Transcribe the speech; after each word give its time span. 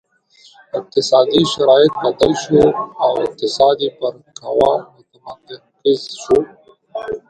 اقتصادي 0.79 1.41
شرایط 1.53 1.93
بدل 2.03 2.31
شوي 2.41 2.65
وو 2.73 2.85
او 3.05 3.11
اقتصاد 3.25 3.75
یې 3.85 3.89
پر 3.99 4.13
قهوه 4.37 4.73
متمرکز 4.93 6.01
شو. 6.21 6.37